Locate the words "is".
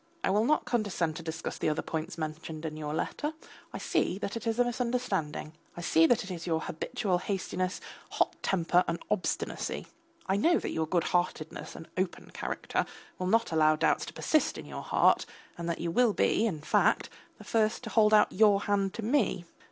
4.47-4.57, 6.31-6.47